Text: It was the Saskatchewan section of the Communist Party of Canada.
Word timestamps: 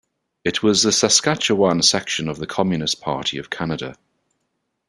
It 0.43 0.63
was 0.63 0.81
the 0.81 0.91
Saskatchewan 0.91 1.83
section 1.83 2.27
of 2.27 2.37
the 2.39 2.47
Communist 2.47 3.01
Party 3.01 3.37
of 3.37 3.51
Canada. 3.51 3.95